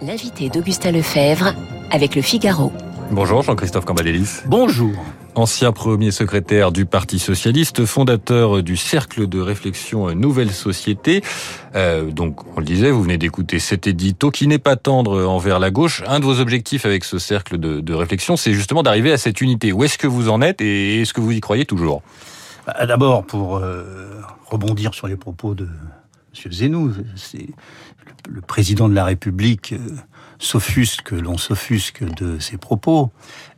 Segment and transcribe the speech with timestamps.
[0.00, 1.54] L'invité d'Augustin Lefebvre
[1.90, 2.72] avec le Figaro.
[3.10, 4.42] Bonjour Jean-Christophe Cambadélis.
[4.46, 4.92] Bonjour.
[5.34, 11.22] Ancien premier secrétaire du Parti Socialiste, fondateur du Cercle de réflexion Nouvelle Société.
[11.74, 15.58] Euh, donc, on le disait, vous venez d'écouter cet édito qui n'est pas tendre envers
[15.58, 16.04] la gauche.
[16.06, 19.40] Un de vos objectifs avec ce cercle de, de réflexion, c'est justement d'arriver à cette
[19.40, 19.72] unité.
[19.72, 22.02] Où est-ce que vous en êtes et est-ce que vous y croyez toujours?
[22.66, 25.68] Bah, D'abord, pour euh, rebondir sur les propos de
[26.44, 26.52] M.
[26.52, 27.48] Zenou, c'est
[28.28, 29.78] le, président de la République euh,
[30.38, 33.10] s'offusque, l'on s'offusque de ses propos.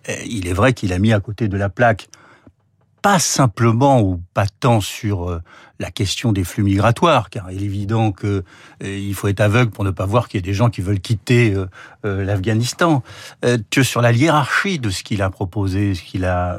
[0.09, 2.09] Euh, il est vrai qu'il a mis à côté de la plaque
[3.02, 5.42] pas simplement ou pas tant sur euh,
[5.78, 8.45] la question des flux migratoires, car il est évident que
[8.82, 10.82] euh, il faut être aveugle pour ne pas voir qu'il y a des gens qui
[10.82, 11.54] veulent quitter
[12.04, 13.02] euh, l'Afghanistan,
[13.70, 16.59] que sur la hiérarchie de ce qu'il a proposé, ce qu'il a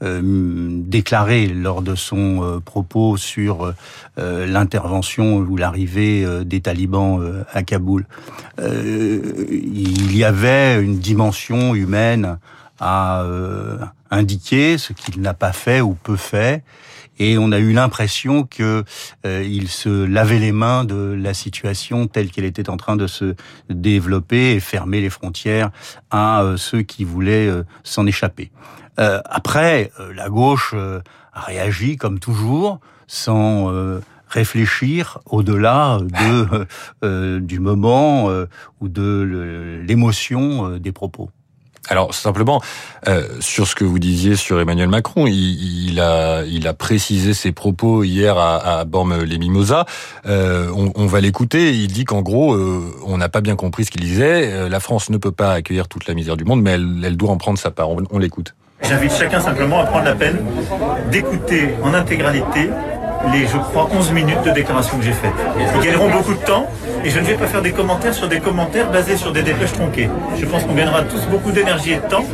[0.00, 3.74] déclaré lors de son propos sur
[4.16, 8.06] l'intervention ou l'arrivée des talibans à Kaboul.
[8.58, 12.38] Il y avait une dimension humaine
[12.80, 13.78] à euh,
[14.10, 16.64] indiquer, ce qu'il n'a pas fait ou peu fait,
[17.20, 18.82] et on a eu l'impression que
[19.26, 23.06] euh, il se lavait les mains de la situation telle qu'elle était en train de
[23.06, 23.34] se
[23.68, 25.70] développer et fermer les frontières
[26.10, 28.50] à euh, ceux qui voulaient euh, s'en échapper.
[28.98, 33.72] Euh, après, la gauche a réagi comme toujours, sans
[34.28, 35.98] réfléchir au-delà
[37.02, 38.28] de du moment
[38.80, 41.30] ou de l'émotion des propos.
[41.88, 42.60] Alors simplement
[43.08, 47.52] euh, sur ce que vous disiez sur Emmanuel Macron, il, a il a précisé ses
[47.52, 49.86] propos hier à, à Bormes-les-Mimosas.
[50.26, 51.72] Euh, on, va l'écouter.
[51.72, 54.68] Il dit qu'en gros, euh, on n'a pas bien compris ce qu'il disait.
[54.68, 57.38] La France ne peut pas accueillir toute la misère du monde, mais elle, doit en
[57.38, 57.90] prendre sa part.
[57.90, 58.54] On, on l'écoute.
[58.82, 60.38] J'invite chacun simplement à prendre la peine
[61.10, 62.70] d'écouter en intégralité
[63.32, 65.32] les, je crois, 11 minutes de déclaration que j'ai faites.
[65.58, 66.66] Ils gagneront beaucoup de temps
[67.04, 69.72] et je ne vais pas faire des commentaires sur des commentaires basés sur des dépêches
[69.72, 70.08] tronquées.
[70.38, 72.24] Je pense qu'on gagnera tous beaucoup d'énergie et de temps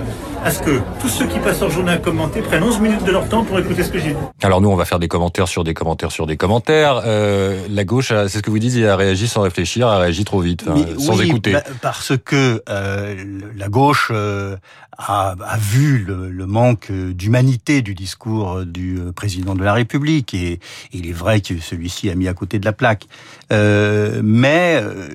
[0.44, 3.10] à ce que tous ceux qui passent leur journée à commenter prennent 11 minutes de
[3.10, 4.16] leur temps pour écouter ce que j'ai dit.
[4.42, 7.02] Alors nous, on va faire des commentaires sur des commentaires sur des commentaires.
[7.04, 10.24] Euh, la gauche, a- c'est ce que vous dites, a réagi sans réfléchir, a réagi
[10.24, 11.52] trop vite, Mais sans oui, écouter.
[11.52, 13.14] bah, parce que euh,
[13.56, 14.56] la gauche euh,
[14.98, 19.72] a, a vu le, le manque euh, d'humanité du discours du euh, président de la
[19.72, 20.60] République et
[20.92, 23.06] il est vrai que celui-ci a mis à côté de la plaque.
[23.52, 25.08] Euh, mais euh,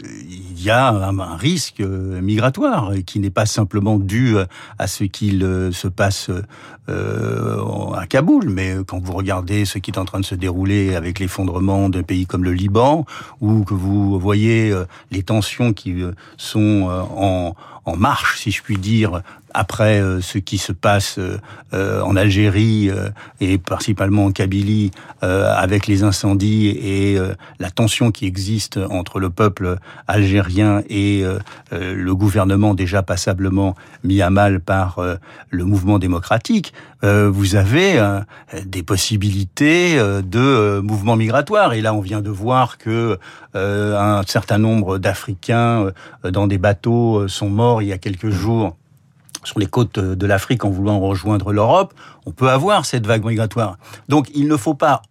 [0.62, 4.46] il y a un, risque euh, migratoire qui n'est pas simplement dû euh,
[4.78, 6.30] à ce qu'il euh, se passe
[6.88, 11.20] à Kaboul, mais quand vous regardez ce qui est en train de se dérouler avec
[11.20, 13.06] l'effondrement d'un pays comme le Liban,
[13.40, 14.76] ou que vous voyez
[15.10, 16.04] les tensions qui
[16.36, 16.90] sont
[17.86, 19.22] en marche, si je puis dire,
[19.54, 21.38] après euh, ce qui se passe euh,
[21.74, 22.90] euh, en Algérie
[23.40, 24.92] et principalement en Kabylie,
[25.22, 27.18] avec les incendies et
[27.60, 31.24] la tension qui existe entre le peuple algérien et
[31.72, 35.00] le gouvernement déjà passablement mis à mal par
[35.50, 36.74] le mouvement démocratique,
[37.04, 38.02] vous avez
[38.66, 41.74] des possibilités de mouvements migratoires.
[41.74, 43.18] Et là, on vient de voir que
[43.54, 45.92] un certain nombre d'Africains
[46.24, 48.76] dans des bateaux sont morts il y a quelques jours
[49.44, 51.94] sur les côtes de l'Afrique en voulant rejoindre l'Europe.
[52.26, 53.78] On peut avoir cette vague migratoire.
[54.10, 55.02] Donc, il ne faut pas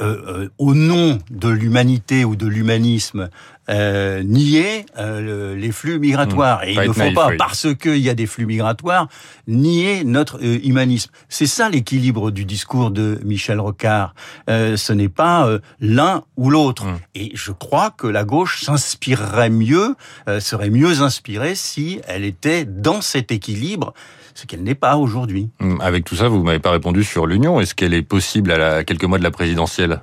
[0.00, 3.28] euh, euh, au nom de l'humanité ou de l'humanisme,
[3.70, 6.60] euh, nier euh, le- les flux migratoires.
[6.60, 7.36] Mmh, Et il ne faut naïf, pas, oui.
[7.38, 9.08] parce qu'il y a des flux migratoires,
[9.46, 11.10] nier notre euh, humanisme.
[11.28, 14.14] C'est ça l'équilibre du discours de Michel Rocard.
[14.48, 15.48] Ce n'est pas
[15.80, 16.84] l'un ou l'autre.
[16.86, 16.98] Mmh.
[17.14, 19.94] Et je crois que la gauche s'inspirerait mieux,
[20.40, 23.94] serait mieux inspirée si elle était dans cet équilibre,
[24.34, 25.50] ce qu'elle n'est pas aujourd'hui.
[25.60, 27.60] Hum, Avec tout ça, vous m'avez pas répondu sur l'union.
[27.60, 30.00] Est-ce qu'elle est possible à, la, à quelques mois de la présidentielle?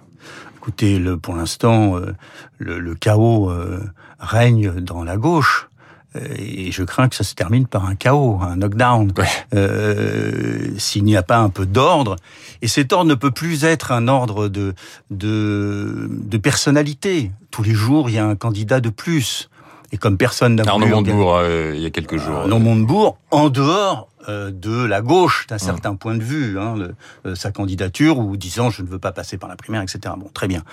[0.67, 2.13] Écoutez, le, pour l'instant, euh,
[2.57, 3.79] le, le chaos euh,
[4.19, 5.69] règne dans la gauche.
[6.17, 10.73] Euh, Et je crains que ça se termine par un chaos, un knockdown, Ouais.
[10.77, 12.17] s'il n'y a pas un peu d'ordre.
[12.61, 14.73] Et cet ordre ne peut plus être un ordre de,
[15.09, 17.31] de, de personnalité.
[17.49, 19.49] Tous les jours, il y a un candidat de plus.
[19.93, 21.39] Et comme personne n'a Arnaud Montebourg,
[21.73, 22.39] il y a quelques jours.
[22.39, 24.09] Arnaud Montebourg, en dehors
[24.51, 26.95] de la gauche, d'un certain point de vue, hein, le-
[27.25, 30.13] euh, sa candidature, ou disant je ne veux pas passer par la primaire, etc.
[30.17, 30.63] Bon, très bien.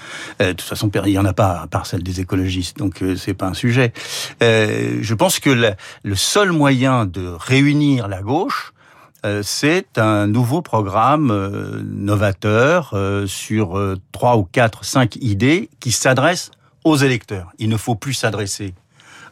[0.43, 3.03] Euh, de toute façon, il n'y en a pas à part celle des écologistes, donc
[3.03, 3.93] euh, c'est pas un sujet.
[4.43, 8.73] Euh, je pense que la- le seul moyen de réunir la gauche,
[9.25, 15.71] euh, c'est un nouveau programme euh, novateur euh, sur euh, trois ou quatre, cinq idées
[15.81, 16.51] qui s'adressent
[16.85, 17.51] aux électeurs.
[17.59, 18.75] Il ne faut plus s'adresser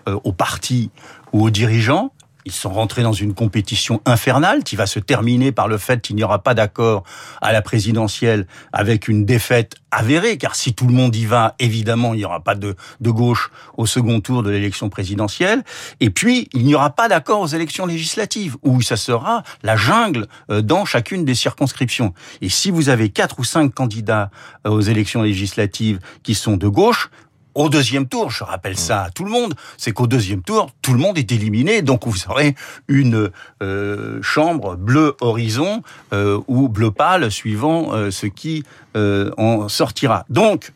[0.09, 0.91] euh, aux partis
[1.33, 2.13] ou aux dirigeants,
[2.45, 6.17] ils sont rentrés dans une compétition infernale qui va se terminer par le fait qu'il
[6.17, 7.05] n'y aura pas d'accord
[7.41, 12.15] à la présidentielle avec une défaite avérée, car si tout le monde y va, évidemment,
[12.15, 15.63] il n'y aura pas de, de gauche au second tour de l'élection présidentielle.
[16.01, 20.27] Et puis, il n'y aura pas d'accord aux élections législatives, où ça sera la jungle
[20.51, 22.15] euh, dans chacune des circonscriptions.
[22.41, 24.31] Et si vous avez quatre ou cinq candidats
[24.67, 27.11] euh, aux élections législatives qui sont de gauche,
[27.55, 30.93] au deuxième tour, je rappelle ça à tout le monde, c'est qu'au deuxième tour, tout
[30.93, 32.55] le monde est éliminé, donc vous aurez
[32.89, 33.31] une
[33.63, 35.83] euh, chambre bleu horizon
[36.13, 38.65] euh, ou bleu pâle, suivant euh, ce qui
[38.95, 40.25] en sortira.
[40.29, 40.73] Donc,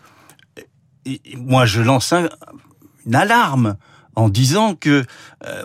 [1.37, 2.12] moi, je lance
[3.05, 3.76] une alarme
[4.14, 5.05] en disant que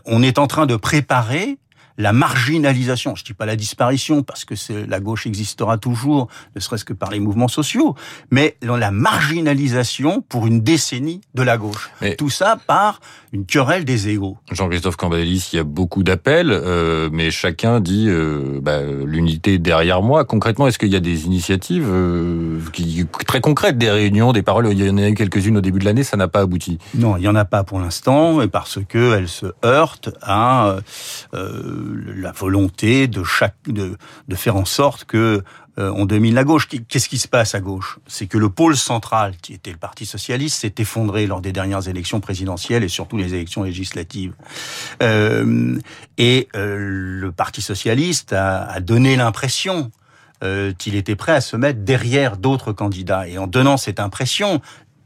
[0.05, 1.57] on est en train de préparer
[1.97, 4.55] la marginalisation, je dis pas la disparition parce que
[4.87, 7.95] la gauche existera toujours, ne serait-ce que par les mouvements sociaux,
[8.29, 11.89] mais la marginalisation pour une décennie de la gauche.
[12.17, 12.99] Tout ça par
[13.33, 14.37] une querelle des égaux.
[14.51, 20.01] Jean-Christophe Cambadélis, il y a beaucoup d'appels, euh, mais chacun dit euh, bah, l'unité derrière
[20.01, 20.25] moi.
[20.25, 24.67] Concrètement, est-ce qu'il y a des initiatives euh, qui, très concrètes, des réunions, des paroles?
[24.71, 26.77] Il y en a eu quelques-unes au début de l'année, ça n'a pas abouti.
[26.95, 30.77] Non, il y en a pas pour l'instant, parce que elles se heurtent à
[32.15, 33.55] la volonté de chaque
[34.35, 35.43] faire en sorte que
[35.79, 36.67] euh, on domine la gauche.
[36.67, 37.99] Qu'est-ce qui se passe à gauche?
[38.07, 41.87] C'est que le pôle central, qui était le Parti socialiste, s'est effondré lors des dernières
[41.87, 44.33] élections présidentielles et surtout les élections législatives.
[45.01, 45.79] Euh,
[46.17, 49.91] et euh, le Parti socialiste a donné l'impression
[50.79, 53.27] qu'il était prêt à se mettre derrière d'autres candidats.
[53.27, 54.59] Et en donnant cette impression,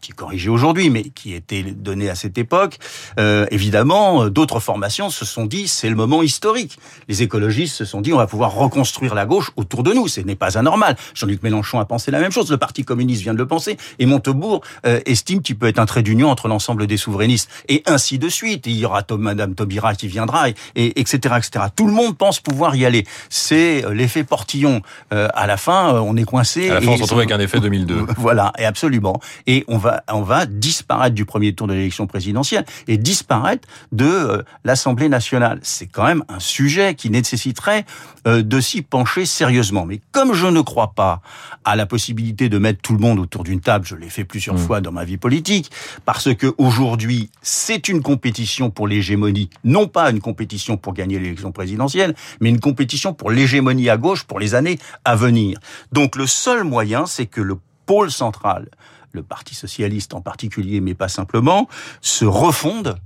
[0.06, 2.78] qui est corrigé aujourd'hui, mais qui était donné à cette époque,
[3.20, 6.78] euh, évidemment, euh, d'autres formations se sont dit c'est le moment historique.
[7.08, 10.08] Les écologistes se sont dit on va pouvoir reconstruire la gauche autour de nous.
[10.08, 10.96] Ce n'est pas anormal.
[11.16, 12.52] Jean-Luc Mélenchon a pensé la même chose.
[12.52, 13.78] Le Parti communiste vient de le penser.
[13.98, 17.50] Et Montebourg euh, estime qu'il peut être un trait d'union entre l'ensemble des souverainistes.
[17.68, 18.68] Et ainsi de suite.
[18.68, 20.56] il y aura Madame Taubira qui viendra, et,
[21.00, 21.66] etc., etc.
[21.76, 23.06] Tout le monde pense pouvoir y aller.
[23.30, 24.82] C'est euh, l'effet portillon.
[25.12, 26.70] à la fin, on est coincé.
[26.70, 28.06] À la fin, on se retrouve avec un effet 2002.
[28.18, 29.20] Voilà, et absolument.
[29.48, 34.06] Et on va on va disparaître du premier tour de l'élection présidentielle et disparaître de
[34.06, 35.60] euh, l'Assemblée nationale.
[35.64, 37.86] C'est quand même un sujet qui nécessiterait
[38.28, 39.86] euh, de s'y pencher sérieusement.
[39.86, 41.22] Mais comme je ne crois pas
[41.64, 44.56] à la possibilité de mettre tout le monde autour d'une table, je l'ai fait plusieurs
[44.56, 44.60] mmh.
[44.60, 45.72] fois dans ma vie politique,
[46.06, 51.52] parce que aujourd'hui c'est une compétition pour l'hégémonie, non pas une compétition pour gagner l'élection
[51.52, 55.60] présidentielle, mais une compétition pour l'hégémonie à gauche pour les années à venir.
[55.92, 58.70] Donc le seul moyen, c'est que le pôle central
[59.16, 61.68] le Parti socialiste en particulier, mais pas simplement,
[62.02, 63.00] se refonde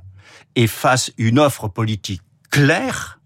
[0.55, 3.19] et fasse une offre politique claire,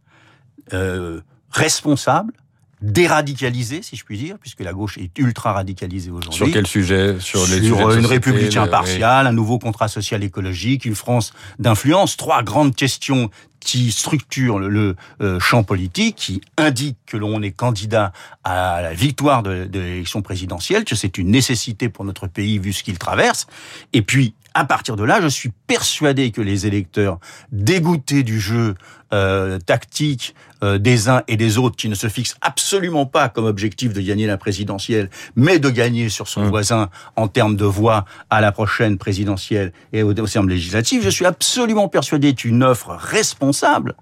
[0.73, 2.33] euh, responsable,
[2.81, 6.37] déradicalisée, si je puis dire, puisque la gauche est ultra radicalisée aujourd'hui.
[6.37, 7.15] Sur quel sujet?
[7.19, 12.17] Sur, les sur une république impartiale, un nouveau contrat social écologique, une France d'influence.
[12.17, 13.29] Trois grandes questions
[13.63, 18.13] qui structure le, euh, champ politique, qui indique que l'on est candidat
[18.43, 22.73] à la victoire de, de l'élection présidentielle, que c'est une nécessité pour notre pays vu
[22.73, 23.47] ce qu'il traverse.
[23.93, 27.19] Et puis, à partir de là, je suis persuadé que les électeurs
[27.51, 28.75] dégoûtés du jeu
[29.13, 33.45] euh, tactique euh, des uns et des autres qui ne se fixent absolument pas comme
[33.45, 36.49] objectif de gagner la présidentielle, mais de gagner sur son mmh.
[36.49, 41.09] voisin en termes de voix à la prochaine présidentielle et au, au terme législatif, je
[41.09, 43.95] suis absolument persuadé qu'une offre responsable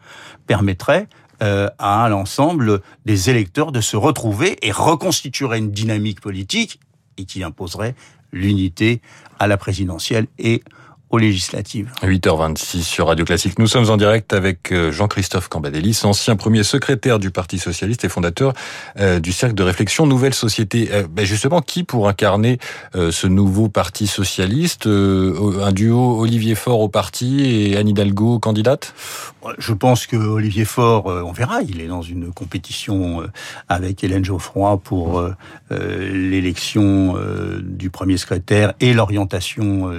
[0.48, 1.08] permettrait
[1.42, 6.80] euh, à l'ensemble des électeurs de se retrouver et reconstituerait une dynamique politique
[7.18, 7.96] et qui imposerait
[8.32, 9.02] l'unité
[9.40, 10.64] à la présidentielle et
[11.12, 11.92] aux législatives.
[12.02, 13.60] 8h26 sur Radio Classique.
[13.60, 18.10] Nous sommes en direct avec euh, Jean-Christophe Cambadélis, ancien premier secrétaire du Parti Socialiste et
[18.10, 18.54] fondateur
[18.98, 20.90] euh, du Cercle de réflexion Nouvelle Société.
[20.92, 22.60] Euh, ben justement, qui pour incarner
[22.94, 28.94] ce nouveau Parti Socialiste Un duo Olivier Faure au parti et Anne Hidalgo candidate?
[29.58, 33.24] Je pense que Olivier Faure, on verra, il est dans une compétition
[33.68, 35.24] avec Hélène Geoffroy pour
[35.70, 37.16] l'élection
[37.62, 39.92] du premier secrétaire et l'orientation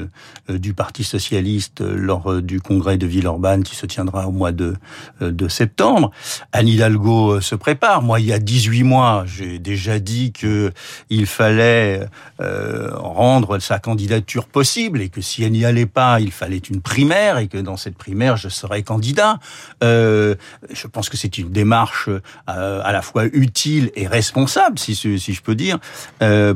[0.48, 4.52] du Parti socialiste euh, lors euh, du congrès de Villeurbanne qui se tiendra au mois
[4.52, 4.74] de,
[5.20, 6.10] euh, septembre.
[6.52, 8.02] Anne Hidalgo se prépare.
[8.02, 10.72] Moi, il y a 18 mois, j'ai déjà dit que
[11.10, 12.06] il fallait
[12.38, 17.38] rendre sa candidature possible et que si elle n'y allait pas, il fallait une primaire
[17.38, 19.38] et que dans cette primaire, je serais candidat.
[19.80, 22.08] je pense que c'est une démarche
[22.46, 25.78] à la fois utile et responsable, si je peux dire,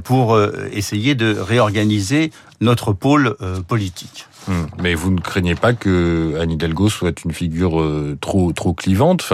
[0.03, 0.39] pour
[0.73, 3.37] essayer de réorganiser notre pôle
[3.69, 4.27] politique.
[4.49, 4.67] Hmm.
[4.81, 9.33] Mais vous ne craignez pas que Anne Hidalgo soit une figure euh, trop trop clivante?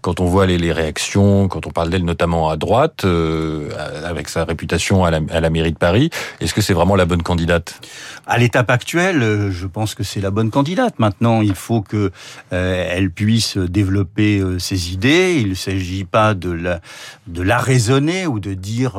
[0.00, 3.68] Quand on voit les, réactions, quand on parle d'elle notamment à droite, euh,
[4.04, 6.10] avec sa réputation à la, à la mairie de Paris,
[6.40, 7.80] est-ce que c'est vraiment la bonne candidate?
[8.26, 10.98] À l'étape actuelle, euh, je pense que c'est la bonne candidate.
[10.98, 12.10] Maintenant, il faut que
[12.50, 15.38] elle puisse développer ses idées.
[15.40, 16.80] Il ne s'agit pas de la
[17.26, 18.94] de la raisonner ou de dire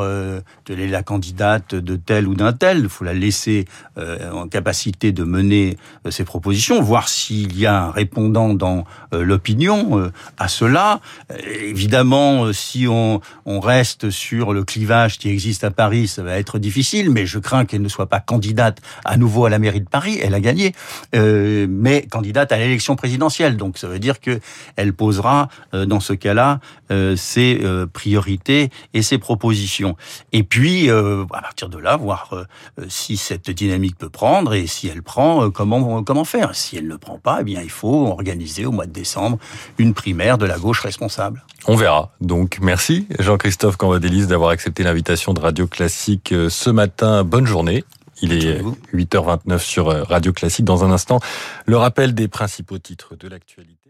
[0.66, 2.80] qu'elle est la candidate de tel ou d'un tel.
[2.80, 3.66] Il faut la laisser
[3.98, 5.78] en capacité de mener
[6.10, 11.00] ses propositions, voir s'il y a un répondant dans l'opinion à cela.
[11.48, 17.10] Évidemment, si on, reste sur le clivage qui existe à Paris, ça va être difficile,
[17.10, 20.20] mais je crains qu'elle ne soit pas candidate à nouveau à la mairie de Paris.
[20.22, 20.74] Elle a gagné,
[21.16, 23.58] euh, mais candidate à l'élection présidentielle.
[23.58, 24.40] Donc ça veut dire que
[24.76, 26.60] elle posera euh, dans ce cas-là
[26.92, 29.96] euh, ses euh, priorités et ses propositions.
[30.32, 32.46] Et puis euh, à partir de là, voir euh,
[32.90, 35.13] si cette dynamique peut prendre et si elle prend,
[35.54, 36.56] comment comment faire?
[36.56, 39.38] Si elle ne prend pas, eh bien il faut organiser au mois de décembre
[39.78, 41.44] une primaire de la gauche responsable.
[41.68, 42.12] On verra.
[42.22, 47.24] Donc merci Jean-Christophe Cambadélis d'avoir accepté l'invitation de Radio Classique ce matin.
[47.24, 47.84] Bonne journée.
[48.22, 48.62] Il est
[48.94, 50.66] 8h29 sur Radio Classique.
[50.66, 51.20] Dans un instant,
[51.66, 53.83] le rappel des principaux titres de l'actualité.